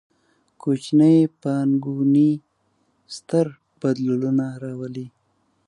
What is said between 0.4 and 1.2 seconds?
کوچنۍ